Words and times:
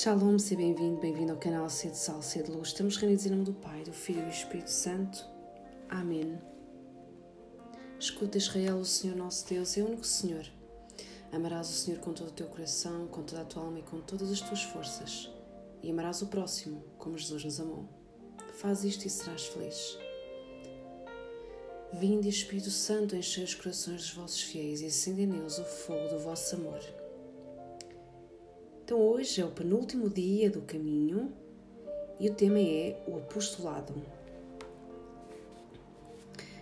Shalom, 0.00 0.38
seja 0.38 0.60
bem-vindo, 0.60 1.00
bem-vindo 1.00 1.32
ao 1.32 1.38
canal 1.38 1.68
Sede 1.68 1.98
Sal, 1.98 2.22
Sede 2.22 2.52
Luz. 2.52 2.68
Estamos 2.68 2.96
reunidos 2.96 3.26
em 3.26 3.30
nome 3.30 3.42
do 3.42 3.52
Pai, 3.52 3.82
do 3.82 3.92
Filho 3.92 4.20
e 4.20 4.26
do 4.26 4.30
Espírito 4.30 4.70
Santo. 4.70 5.26
Amém. 5.88 6.40
Escuta, 7.98 8.38
Israel, 8.38 8.76
o 8.76 8.84
Senhor 8.84 9.16
nosso 9.16 9.48
Deus 9.48 9.76
é 9.76 9.82
o 9.82 9.86
único 9.86 10.06
Senhor. 10.06 10.46
Amarás 11.32 11.68
o 11.68 11.72
Senhor 11.72 11.98
com 11.98 12.12
todo 12.12 12.28
o 12.28 12.32
teu 12.32 12.46
coração, 12.46 13.08
com 13.08 13.24
toda 13.24 13.42
a 13.42 13.44
tua 13.44 13.64
alma 13.64 13.80
e 13.80 13.82
com 13.82 14.00
todas 14.00 14.30
as 14.30 14.40
tuas 14.40 14.62
forças. 14.62 15.32
E 15.82 15.90
amarás 15.90 16.22
o 16.22 16.28
próximo, 16.28 16.80
como 16.96 17.18
Jesus 17.18 17.42
nos 17.42 17.58
amou. 17.58 17.88
Faz 18.52 18.84
isto 18.84 19.04
e 19.04 19.10
serás 19.10 19.46
feliz. 19.46 19.98
Vinde, 21.94 22.28
Espírito 22.28 22.70
Santo, 22.70 23.16
enchei 23.16 23.42
os 23.42 23.56
corações 23.56 24.02
dos 24.02 24.12
vossos 24.12 24.42
fiéis 24.42 24.80
e 24.80 24.86
acendei 24.86 25.26
neles 25.26 25.58
o 25.58 25.64
fogo 25.64 26.06
do 26.08 26.20
vosso 26.20 26.54
amor. 26.54 26.97
Então, 28.88 29.02
hoje 29.02 29.42
é 29.42 29.44
o 29.44 29.50
penúltimo 29.50 30.08
dia 30.08 30.48
do 30.48 30.62
caminho 30.62 31.30
e 32.18 32.26
o 32.26 32.32
tema 32.32 32.58
é 32.58 32.98
o 33.06 33.18
apostolado. 33.18 33.92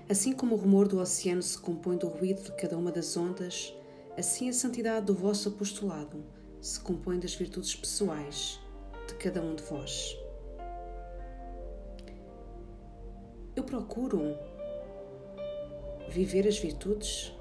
Assim 0.08 0.32
como 0.32 0.56
o 0.56 0.58
rumor 0.58 0.88
do 0.88 0.98
oceano 0.98 1.40
se 1.40 1.56
compõe 1.56 1.96
do 1.96 2.08
ruído 2.08 2.42
de 2.42 2.50
cada 2.56 2.76
uma 2.76 2.90
das 2.90 3.16
ondas, 3.16 3.72
assim 4.18 4.48
a 4.48 4.52
santidade 4.52 5.06
do 5.06 5.14
vosso 5.14 5.50
apostolado 5.50 6.24
se 6.60 6.80
compõe 6.80 7.20
das 7.20 7.32
virtudes 7.32 7.76
pessoais 7.76 8.58
de 9.06 9.14
cada 9.14 9.40
um 9.40 9.54
de 9.54 9.62
vós. 9.62 10.18
Eu 13.54 13.62
procuro 13.62 14.36
viver 16.08 16.48
as 16.48 16.58
virtudes 16.58 17.35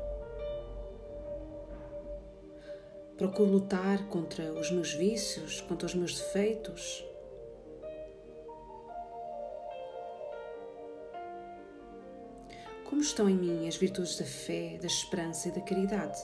Procuro 3.18 3.50
lutar 3.50 4.08
contra 4.10 4.52
os 4.54 4.70
meus 4.72 4.94
vícios, 4.94 5.62
contra 5.62 5.86
os 5.86 5.96
meus 5.96 6.16
defeitos. 6.16 7.06
Como 12.84 13.02
estão 13.02 13.30
em 13.30 13.36
mim 13.36 13.68
as 13.70 13.78
virtudes 13.78 14.18
da 14.18 14.26
fé, 14.26 14.78
da 14.82 14.88
esperança 14.88 15.48
e 15.48 15.52
da 15.52 15.62
caridade? 15.62 16.20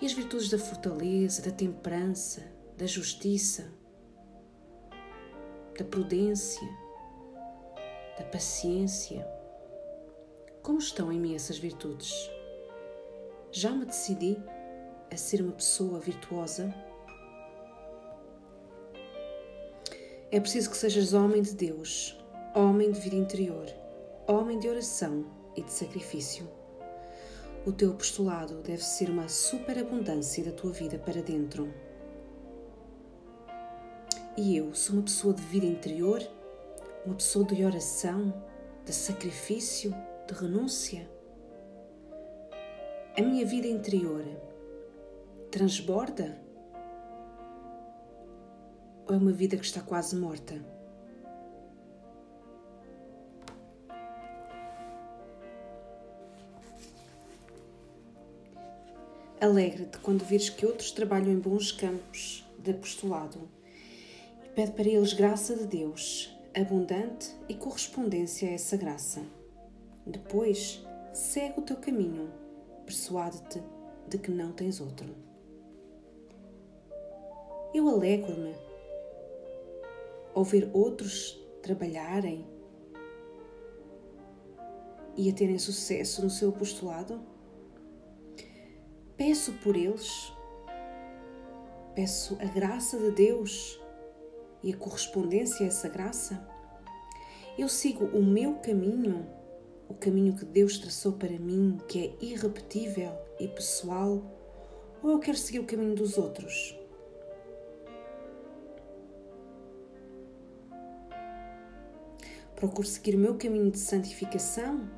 E 0.00 0.06
as 0.06 0.12
virtudes 0.12 0.48
da 0.48 0.58
fortaleza, 0.58 1.42
da 1.42 1.50
temperança, 1.50 2.42
da 2.76 2.86
justiça, 2.86 3.72
da 5.76 5.84
prudência, 5.84 6.68
da 8.16 8.24
paciência? 8.24 9.26
Como 10.62 10.78
estão 10.78 11.12
em 11.12 11.18
mim 11.18 11.34
essas 11.34 11.58
virtudes? 11.58 12.30
Já 13.50 13.72
me 13.72 13.84
decidi 13.84 14.36
a 15.10 15.16
ser 15.16 15.40
uma 15.40 15.52
pessoa 15.52 15.98
virtuosa? 15.98 16.74
É 20.30 20.38
preciso 20.38 20.70
que 20.70 20.76
sejas 20.76 21.14
homem 21.14 21.40
de 21.40 21.54
Deus, 21.54 22.18
homem 22.54 22.90
de 22.90 23.00
vida 23.00 23.16
interior, 23.16 23.66
homem 24.26 24.58
de 24.58 24.68
oração 24.68 25.24
e 25.56 25.62
de 25.62 25.72
sacrifício. 25.72 26.46
O 27.64 27.72
teu 27.72 27.92
apostolado 27.92 28.56
deve 28.62 28.84
ser 28.84 29.08
uma 29.08 29.28
superabundância 29.28 30.44
da 30.44 30.52
tua 30.52 30.70
vida 30.70 30.98
para 30.98 31.22
dentro. 31.22 31.72
E 34.36 34.56
eu 34.56 34.74
sou 34.74 34.96
uma 34.96 35.02
pessoa 35.02 35.34
de 35.34 35.42
vida 35.42 35.66
interior, 35.66 36.22
uma 37.04 37.14
pessoa 37.14 37.44
de 37.44 37.64
oração, 37.64 38.32
de 38.84 38.92
sacrifício, 38.94 39.94
de 40.26 40.34
renúncia. 40.34 41.08
A 43.16 43.22
minha 43.22 43.44
vida 43.44 43.66
interior 43.66 44.24
transborda? 45.58 46.38
Ou 49.08 49.14
é 49.16 49.18
uma 49.18 49.32
vida 49.32 49.56
que 49.56 49.64
está 49.64 49.80
quase 49.80 50.14
morta? 50.14 50.54
Alegra-te 59.40 59.98
quando 59.98 60.24
vires 60.24 60.48
que 60.48 60.64
outros 60.64 60.92
trabalham 60.92 61.32
em 61.32 61.40
bons 61.40 61.72
campos 61.72 62.48
de 62.60 62.70
apostolado 62.70 63.48
e 64.44 64.48
pede 64.50 64.70
para 64.70 64.88
eles 64.88 65.12
graça 65.12 65.56
de 65.56 65.66
Deus, 65.66 66.32
abundante 66.54 67.34
e 67.48 67.54
correspondência 67.54 68.48
a 68.48 68.52
essa 68.52 68.76
graça. 68.76 69.22
Depois, 70.06 70.86
segue 71.12 71.58
o 71.58 71.62
teu 71.62 71.76
caminho, 71.76 72.30
persuade-te 72.86 73.60
de 74.08 74.18
que 74.18 74.30
não 74.30 74.52
tens 74.52 74.80
outro. 74.80 75.27
Eu 77.74 77.86
alegro-me 77.86 78.54
ao 80.34 80.42
ver 80.42 80.70
outros 80.72 81.38
trabalharem 81.62 82.46
e 85.14 85.28
a 85.28 85.34
terem 85.34 85.58
sucesso 85.58 86.22
no 86.22 86.30
seu 86.30 86.48
apostolado. 86.48 87.20
Peço 89.18 89.52
por 89.64 89.76
eles, 89.76 90.32
peço 91.94 92.38
a 92.40 92.46
graça 92.46 92.98
de 92.98 93.10
Deus 93.10 93.78
e 94.62 94.72
a 94.72 94.76
correspondência 94.76 95.66
a 95.66 95.68
essa 95.68 95.90
graça. 95.90 96.48
Eu 97.58 97.68
sigo 97.68 98.06
o 98.06 98.22
meu 98.22 98.54
caminho, 98.60 99.28
o 99.90 99.94
caminho 99.94 100.34
que 100.34 100.46
Deus 100.46 100.78
traçou 100.78 101.12
para 101.12 101.38
mim, 101.38 101.76
que 101.86 101.98
é 101.98 102.24
irrepetível 102.24 103.12
e 103.38 103.46
pessoal, 103.46 104.22
ou 105.02 105.10
eu 105.10 105.18
quero 105.18 105.36
seguir 105.36 105.58
o 105.58 105.66
caminho 105.66 105.94
dos 105.94 106.16
outros? 106.16 106.78
Procuro 112.58 112.88
seguir 112.88 113.14
o 113.14 113.18
meu 113.18 113.36
caminho 113.36 113.70
de 113.70 113.78
santificação 113.78 114.90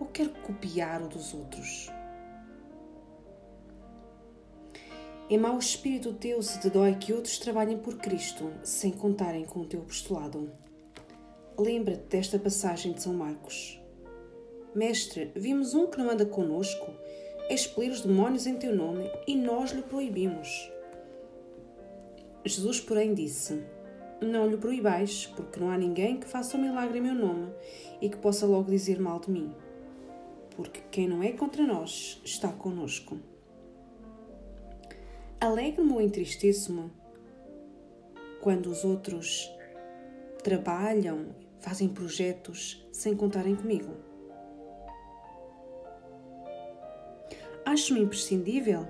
ou 0.00 0.06
quero 0.08 0.30
copiar 0.30 1.00
o 1.00 1.06
dos 1.06 1.32
outros? 1.32 1.88
É 5.30 5.38
mau 5.38 5.56
espírito 5.56 6.12
teu 6.12 6.42
se 6.42 6.60
te 6.60 6.68
dói 6.68 6.96
que 6.96 7.12
outros 7.12 7.38
trabalhem 7.38 7.78
por 7.78 7.98
Cristo 7.98 8.52
sem 8.64 8.90
contarem 8.90 9.44
com 9.44 9.60
o 9.60 9.64
teu 9.64 9.82
apostolado. 9.82 10.50
Lembra-te 11.56 12.08
desta 12.08 12.36
passagem 12.36 12.92
de 12.92 13.02
São 13.04 13.14
Marcos. 13.14 13.80
Mestre, 14.74 15.30
vimos 15.36 15.72
um 15.72 15.86
que 15.86 15.98
não 15.98 16.10
anda 16.10 16.26
conosco, 16.26 16.90
expelir 17.48 17.92
os 17.92 18.00
demónios 18.00 18.44
em 18.44 18.56
teu 18.56 18.74
nome 18.74 19.08
e 19.24 19.36
nós 19.36 19.70
lhe 19.70 19.82
proibimos. 19.82 20.68
Jesus, 22.44 22.80
porém, 22.80 23.14
disse: 23.14 23.62
não 24.24 24.48
lhe 24.48 24.56
proibais, 24.56 25.26
porque 25.26 25.60
não 25.60 25.70
há 25.70 25.78
ninguém 25.78 26.18
que 26.18 26.26
faça 26.26 26.56
o 26.56 26.60
um 26.60 26.62
milagre 26.62 26.98
em 26.98 27.02
meu 27.02 27.14
nome 27.14 27.52
e 28.00 28.08
que 28.08 28.16
possa 28.16 28.46
logo 28.46 28.70
dizer 28.70 29.00
mal 29.00 29.20
de 29.20 29.30
mim. 29.30 29.54
Porque 30.56 30.80
quem 30.90 31.08
não 31.08 31.22
é 31.22 31.32
contra 31.32 31.66
nós 31.66 32.20
está 32.24 32.48
conosco. 32.48 33.18
Alegro-me 35.40 35.92
ou 35.92 36.00
entristeço-me 36.00 36.90
quando 38.40 38.66
os 38.66 38.84
outros 38.84 39.50
trabalham, 40.42 41.34
fazem 41.60 41.88
projetos 41.88 42.86
sem 42.92 43.16
contarem 43.16 43.56
comigo. 43.56 43.94
Acho-me 47.64 48.00
imprescindível 48.00 48.86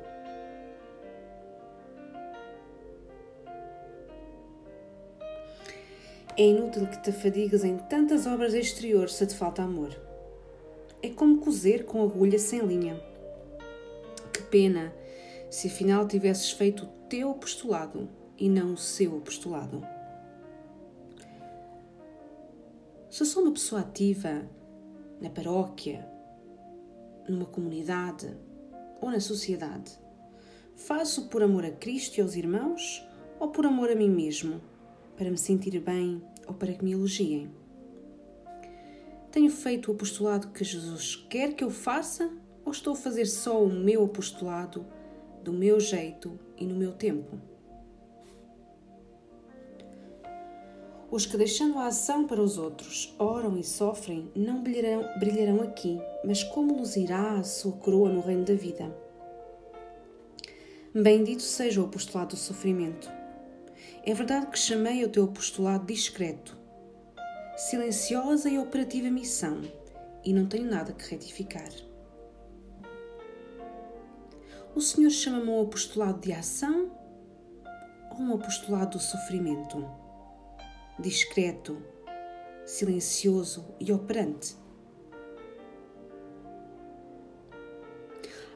É 6.36 6.48
inútil 6.48 6.88
que 6.88 7.00
te 7.00 7.10
afadigas 7.10 7.62
em 7.62 7.78
tantas 7.78 8.26
obras 8.26 8.54
exteriores 8.54 9.14
se 9.14 9.24
te 9.24 9.36
falta 9.36 9.62
amor. 9.62 9.96
É 11.00 11.08
como 11.08 11.38
cozer 11.38 11.84
com 11.84 12.02
agulha 12.02 12.40
sem 12.40 12.58
linha. 12.66 13.00
Que 14.32 14.42
pena 14.42 14.92
se 15.48 15.68
afinal 15.68 16.08
tivesses 16.08 16.50
feito 16.50 16.86
o 16.86 17.08
teu 17.08 17.30
apostolado 17.30 18.08
e 18.36 18.48
não 18.48 18.72
o 18.72 18.76
seu 18.76 19.16
apostolado. 19.16 19.86
Se 23.08 23.24
sou 23.24 23.44
uma 23.44 23.52
pessoa 23.52 23.82
ativa 23.82 24.42
na 25.20 25.30
paróquia, 25.30 26.04
numa 27.28 27.46
comunidade 27.46 28.36
ou 29.00 29.08
na 29.08 29.20
sociedade, 29.20 29.96
faço 30.74 31.28
por 31.28 31.44
amor 31.44 31.64
a 31.64 31.70
Cristo 31.70 32.18
e 32.18 32.22
aos 32.22 32.34
irmãos 32.34 33.06
ou 33.38 33.50
por 33.50 33.66
amor 33.66 33.88
a 33.88 33.94
mim 33.94 34.10
mesmo? 34.10 34.73
Para 35.16 35.30
me 35.30 35.38
sentir 35.38 35.78
bem 35.80 36.22
ou 36.46 36.54
para 36.54 36.72
que 36.72 36.84
me 36.84 36.92
elogiem. 36.92 37.50
Tenho 39.30 39.50
feito 39.50 39.90
o 39.90 39.94
apostolado 39.94 40.48
que 40.48 40.62
Jesus 40.62 41.16
quer 41.28 41.54
que 41.54 41.64
eu 41.64 41.70
faça 41.70 42.30
ou 42.64 42.72
estou 42.72 42.92
a 42.92 42.96
fazer 42.96 43.26
só 43.26 43.62
o 43.62 43.68
meu 43.68 44.04
apostolado 44.04 44.86
do 45.42 45.52
meu 45.52 45.78
jeito 45.78 46.38
e 46.56 46.64
no 46.64 46.74
meu 46.74 46.92
tempo? 46.92 47.38
Os 51.10 51.26
que, 51.26 51.36
deixando 51.36 51.78
a 51.78 51.86
ação 51.86 52.26
para 52.26 52.40
os 52.40 52.58
outros, 52.58 53.14
oram 53.18 53.56
e 53.56 53.62
sofrem, 53.62 54.32
não 54.34 54.62
brilharão, 54.62 55.08
brilharão 55.18 55.62
aqui, 55.62 56.00
mas 56.24 56.42
como 56.42 56.76
luzirá 56.76 57.34
a 57.34 57.44
sua 57.44 57.72
coroa 57.72 58.08
no 58.08 58.20
reino 58.20 58.44
da 58.44 58.54
vida? 58.54 58.92
Bendito 60.92 61.42
seja 61.42 61.80
o 61.80 61.84
apostolado 61.84 62.34
do 62.34 62.36
sofrimento. 62.36 63.08
É 64.06 64.12
verdade 64.12 64.48
que 64.48 64.58
chamei 64.58 65.02
o 65.02 65.08
teu 65.08 65.24
apostolado 65.24 65.86
discreto, 65.86 66.58
silenciosa 67.56 68.50
e 68.50 68.58
operativa 68.58 69.08
missão, 69.08 69.62
e 70.22 70.30
não 70.30 70.44
tenho 70.44 70.70
nada 70.70 70.92
que 70.92 71.10
retificar. 71.10 71.70
O 74.74 74.80
Senhor 74.82 75.08
chama-me 75.08 75.48
um 75.48 75.62
apostolado 75.62 76.20
de 76.20 76.34
ação 76.34 76.92
ou 78.10 78.18
um 78.18 78.34
apostolado 78.34 78.98
do 78.98 79.02
sofrimento? 79.02 79.88
Discreto, 80.98 81.82
silencioso 82.66 83.74
e 83.80 83.90
operante. 83.90 84.54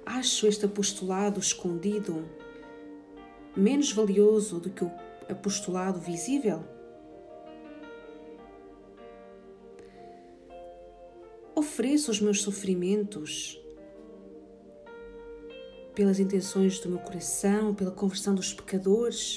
Acho 0.04 0.46
este 0.46 0.66
apostolado 0.66 1.40
escondido 1.40 2.28
menos 3.56 3.92
valioso 3.92 4.60
do 4.60 4.68
que 4.68 4.84
o 4.84 5.07
apostolado 5.28 5.98
visível? 6.00 6.64
Ofereço 11.54 12.10
os 12.10 12.20
meus 12.20 12.42
sofrimentos 12.42 13.60
pelas 15.94 16.20
intenções 16.20 16.78
do 16.78 16.88
meu 16.88 17.00
coração, 17.00 17.75
pela 17.75 17.90
conversão 17.90 18.34
dos 18.34 18.52
pecadores, 18.52 19.36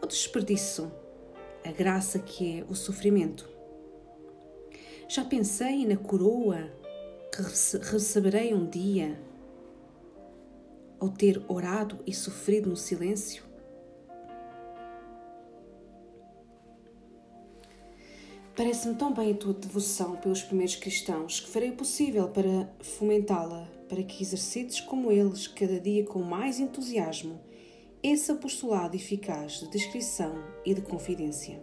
ou 0.00 0.06
desperdiço 0.06 0.92
a 1.64 1.72
graça 1.72 2.20
que 2.20 2.60
é 2.60 2.64
o 2.68 2.74
sofrimento? 2.74 3.48
Já 5.08 5.24
pensei 5.24 5.86
na 5.86 5.96
coroa 5.96 6.70
que 7.34 7.42
receberei 7.90 8.54
um 8.54 8.68
dia 8.68 9.18
ao 11.00 11.08
ter 11.08 11.42
orado 11.48 11.98
e 12.06 12.14
sofrido 12.14 12.70
no 12.70 12.76
silêncio? 12.76 13.47
Parece-me 18.58 18.96
tão 18.96 19.14
bem 19.14 19.30
a 19.30 19.36
tua 19.36 19.54
devoção 19.54 20.16
pelos 20.16 20.42
primeiros 20.42 20.74
cristãos 20.74 21.38
que 21.38 21.48
farei 21.48 21.70
o 21.70 21.76
possível 21.76 22.28
para 22.28 22.68
fomentá-la, 22.80 23.68
para 23.88 24.02
que 24.02 24.20
exercites 24.20 24.80
como 24.80 25.12
eles, 25.12 25.46
cada 25.46 25.78
dia 25.78 26.04
com 26.04 26.18
mais 26.24 26.58
entusiasmo, 26.58 27.40
esse 28.02 28.32
apostolado 28.32 28.96
eficaz 28.96 29.60
de 29.60 29.70
descrição 29.70 30.34
e 30.66 30.74
de 30.74 30.80
confidência. 30.80 31.62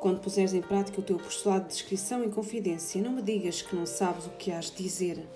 Quando 0.00 0.22
puseres 0.22 0.54
em 0.54 0.62
prática 0.62 0.98
o 0.98 1.04
teu 1.04 1.16
apostolado 1.16 1.64
de 1.64 1.74
descrição 1.74 2.24
e 2.24 2.30
confidência, 2.30 3.02
não 3.02 3.12
me 3.12 3.20
digas 3.20 3.60
que 3.60 3.76
não 3.76 3.84
sabes 3.84 4.24
o 4.24 4.30
que 4.30 4.50
has 4.50 4.70
de 4.70 4.82
dizer, 4.82 5.28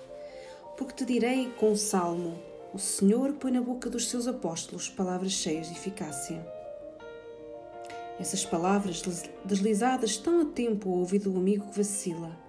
porque 0.75 0.95
te 0.95 1.05
direi 1.05 1.51
com 1.51 1.71
o 1.71 1.77
salmo: 1.77 2.35
O 2.73 2.79
Senhor 2.79 3.33
põe 3.33 3.51
na 3.51 3.61
boca 3.61 3.91
dos 3.91 4.09
seus 4.09 4.27
apóstolos 4.27 4.89
palavras 4.89 5.33
cheias 5.33 5.67
de 5.67 5.73
eficácia. 5.73 6.60
Essas 8.21 8.45
palavras 8.45 9.01
deslizadas 9.43 10.15
tão 10.15 10.41
a 10.41 10.45
tempo 10.45 10.91
ao 10.91 10.99
ouvido 10.99 11.31
do 11.31 11.39
amigo 11.39 11.67
que 11.71 11.77
vacila, 11.77 12.39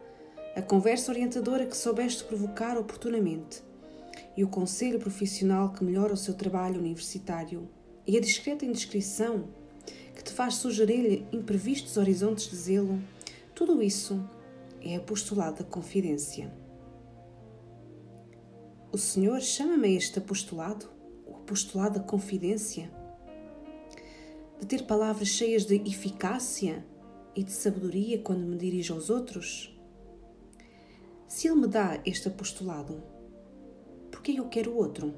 a 0.54 0.60
conversa 0.60 1.10
orientadora 1.10 1.64
que 1.64 1.74
soubeste 1.74 2.24
provocar 2.24 2.76
oportunamente. 2.76 3.62
E 4.36 4.44
o 4.44 4.48
conselho 4.48 4.98
profissional 4.98 5.72
que 5.72 5.82
melhora 5.82 6.12
o 6.12 6.16
seu 6.16 6.34
trabalho 6.34 6.78
universitário. 6.78 7.70
E 8.06 8.19
a 8.19 8.20
discreta 8.20 8.66
indiscrição 8.66 9.48
que 10.14 10.22
te 10.22 10.30
faz 10.32 10.56
sugerir-lhe 10.56 11.26
imprevistos 11.32 11.96
horizontes 11.96 12.50
de 12.50 12.56
zelo, 12.56 13.00
tudo 13.54 13.82
isso 13.82 14.22
é 14.82 14.96
apostolado 14.96 15.60
da 15.60 15.64
confidência. 15.64 16.52
O 18.92 18.98
Senhor 18.98 19.40
chama-me 19.40 19.88
a 19.88 19.92
este 19.92 20.19
apostolado, 20.19 20.90
o 21.26 21.36
apostolado 21.36 21.98
da 21.98 22.04
confidência 22.04 22.92
de 24.62 24.69
ter 24.69 24.85
palavras 24.85 25.26
cheias 25.26 25.64
de 25.64 25.75
eficácia 25.75 26.87
e 27.35 27.43
de 27.43 27.50
sabedoria 27.50 28.20
quando 28.20 28.47
me 28.47 28.56
dirijo 28.56 28.94
aos 28.94 29.11
outros? 29.11 29.76
Se 31.26 31.49
Ele 31.49 31.62
me 31.62 31.67
dá 31.67 32.00
este 32.06 32.29
apostolado, 32.29 33.03
por 34.09 34.23
que 34.23 34.37
eu 34.37 34.49
quero 34.49 34.76
outro? 34.76 35.12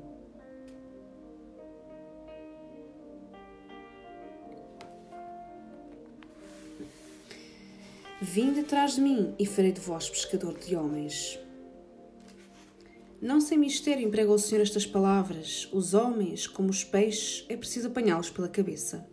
Vim 8.22 8.54
detrás 8.54 8.94
de 8.94 9.02
mim 9.02 9.34
e 9.38 9.44
farei 9.44 9.72
de 9.72 9.80
vós 9.82 10.08
pescador 10.08 10.58
de 10.58 10.74
homens. 10.74 11.38
Não 13.20 13.42
sem 13.42 13.58
mistério 13.58 14.06
emprega 14.06 14.32
o 14.32 14.38
Senhor 14.38 14.62
estas 14.62 14.86
palavras. 14.86 15.68
Os 15.70 15.92
homens, 15.92 16.46
como 16.46 16.70
os 16.70 16.82
peixes, 16.82 17.44
é 17.50 17.58
preciso 17.58 17.88
apanhá-los 17.88 18.30
pela 18.30 18.48
cabeça. 18.48 19.12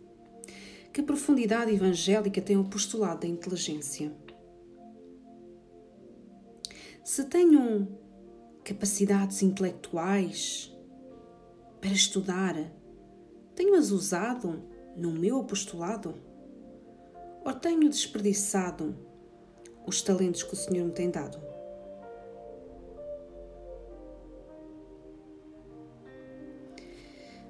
Que 0.92 1.02
profundidade 1.02 1.72
evangélica 1.72 2.42
tem 2.42 2.58
o 2.58 2.64
postulado 2.64 3.20
da 3.20 3.26
inteligência? 3.26 4.12
Se 7.02 7.24
tenho 7.24 7.88
capacidades 8.62 9.42
intelectuais 9.42 10.70
para 11.80 11.90
estudar, 11.90 12.54
tenho-as 13.54 13.90
usado 13.90 14.62
no 14.94 15.12
meu 15.12 15.40
apostolado? 15.40 16.14
Ou 17.42 17.54
tenho 17.54 17.88
desperdiçado 17.88 18.94
os 19.86 20.02
talentos 20.02 20.42
que 20.42 20.52
o 20.52 20.56
Senhor 20.56 20.84
me 20.84 20.92
tem 20.92 21.10
dado? 21.10 21.51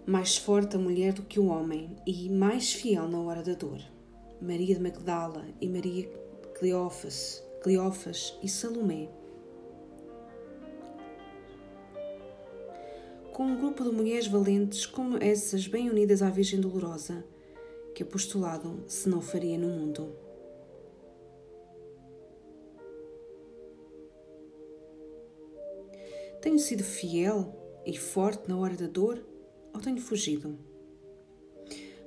Mais 0.06 0.36
forte 0.36 0.76
a 0.76 0.78
mulher 0.78 1.12
do 1.12 1.22
que 1.22 1.38
o 1.38 1.46
homem 1.46 1.96
e 2.06 2.28
mais 2.28 2.72
fiel 2.72 3.08
na 3.08 3.20
hora 3.20 3.42
da 3.42 3.54
dor. 3.54 3.80
Maria 4.40 4.74
de 4.74 4.80
Magdala 4.80 5.46
e 5.60 5.68
Maria 5.68 6.08
Cleófas, 6.58 7.42
Cleófas 7.62 8.36
e 8.42 8.48
Salomé. 8.48 9.08
Com 13.32 13.44
um 13.44 13.56
grupo 13.56 13.84
de 13.84 13.90
mulheres 13.90 14.26
valentes 14.26 14.84
como 14.84 15.22
essas, 15.22 15.66
bem 15.66 15.88
unidas 15.88 16.20
à 16.20 16.28
Virgem 16.28 16.60
Dolorosa, 16.60 17.24
que 17.94 18.02
apostolado 18.02 18.82
se 18.88 19.08
não 19.08 19.20
faria 19.20 19.56
no 19.56 19.68
mundo. 19.68 20.14
Tenho 26.40 26.58
sido 26.58 26.82
fiel 26.82 27.54
e 27.86 27.96
forte 27.96 28.48
na 28.48 28.58
hora 28.58 28.74
da 28.74 28.88
dor 28.88 29.31
ou 29.72 29.80
tenho 29.80 30.00
fugido? 30.00 30.58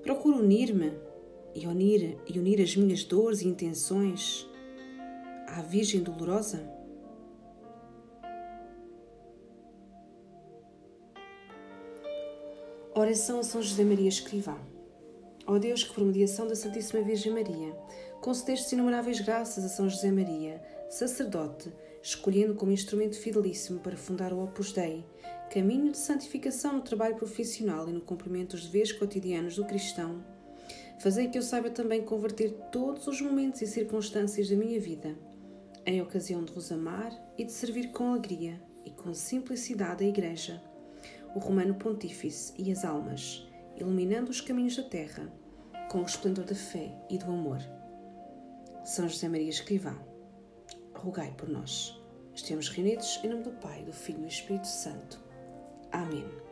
Procuro 0.04 0.38
unir-me 0.38 0.94
e 1.54 1.66
unir, 1.68 2.18
e 2.28 2.38
unir 2.38 2.62
as 2.62 2.76
minhas 2.76 3.04
dores 3.04 3.42
e 3.42 3.48
intenções 3.48 4.48
à 5.48 5.62
Virgem 5.62 6.04
Dolorosa? 6.04 6.76
Oração 12.94 13.40
a 13.40 13.44
São 13.44 13.62
José 13.62 13.84
Maria 13.84 14.08
Escrivá. 14.08 14.58
Ó 15.48 15.58
Deus, 15.60 15.84
que 15.84 15.94
por 15.94 16.04
mediação 16.04 16.48
da 16.48 16.56
Santíssima 16.56 17.04
Virgem 17.04 17.32
Maria, 17.32 17.76
concedeste 18.22 18.74
inumeráveis 18.74 19.20
graças 19.20 19.64
a 19.64 19.70
São 19.70 19.90
José 19.90 20.12
Maria, 20.12 20.64
sacerdote, 20.90 21.72
escolhendo 22.06 22.54
como 22.54 22.72
instrumento 22.72 23.20
fidelíssimo 23.20 23.80
para 23.80 23.98
fundar 23.98 24.32
o 24.32 24.44
Opus 24.44 24.72
Dei, 24.72 25.04
caminho 25.50 25.92
de 25.92 25.98
santificação 25.98 26.74
no 26.74 26.84
trabalho 26.84 27.16
profissional 27.16 27.90
e 27.90 27.92
no 27.92 28.00
cumprimento 28.00 28.52
dos 28.56 28.66
deveres 28.66 28.92
cotidianos 28.92 29.56
do 29.56 29.66
cristão, 29.66 30.24
fazei 31.00 31.30
que 31.30 31.38
eu 31.40 31.42
saiba 31.42 31.72
também 31.72 32.04
converter 32.04 32.52
todos 32.72 33.08
os 33.08 33.20
momentos 33.20 33.60
e 33.64 33.68
circunstâncias 33.68 34.48
da 34.48 34.56
minha 34.56 34.80
vida 34.80 35.18
em 35.84 36.00
ocasião 36.00 36.44
de 36.44 36.54
vos 36.54 36.72
amar 36.72 37.12
e 37.40 37.44
de 37.44 37.52
servir 37.52 37.92
com 37.92 38.12
alegria 38.12 38.62
e 38.86 38.92
com 38.92 39.12
simplicidade 39.12 40.04
a 40.04 40.08
Igreja, 40.08 40.62
o 41.36 41.40
Romano 41.40 41.74
Pontífice 41.74 42.54
e 42.56 42.72
as 42.72 42.86
almas, 42.86 43.48
iluminando 43.76 44.30
os 44.30 44.42
caminhos 44.42 44.78
da 44.78 44.84
terra 44.84 45.34
com 45.90 46.02
o 46.02 46.06
esplendor 46.06 46.46
da 46.46 46.56
fé 46.56 46.96
e 47.10 47.18
do 47.18 47.32
amor. 47.32 47.60
São 48.84 49.10
José 49.10 49.28
Maria 49.28 49.50
Escrivá, 49.50 50.00
rogai 51.06 51.32
por 51.38 51.48
nós. 51.48 52.02
Estamos 52.34 52.68
reunidos 52.68 53.20
em 53.24 53.30
nome 53.30 53.44
do 53.44 53.52
Pai, 53.52 53.84
do 53.84 53.94
Filho 53.94 54.20
e 54.20 54.22
do 54.24 54.28
Espírito 54.28 54.68
Santo. 54.68 55.20
Amém. 55.92 56.45